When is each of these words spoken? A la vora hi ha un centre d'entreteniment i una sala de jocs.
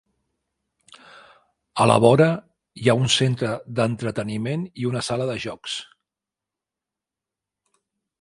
A 1.83 1.85
la 1.91 1.97
vora 2.05 2.29
hi 2.83 2.89
ha 2.89 2.95
un 3.01 3.05
centre 3.15 3.51
d'entreteniment 3.81 4.63
i 4.85 4.89
una 4.93 5.03
sala 5.09 5.29
de 5.33 5.37
jocs. 5.45 5.77